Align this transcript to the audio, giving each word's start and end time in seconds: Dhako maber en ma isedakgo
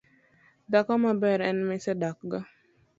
Dhako 0.71 0.93
maber 1.03 1.39
en 1.49 1.57
ma 1.67 1.73
isedakgo 1.79 2.39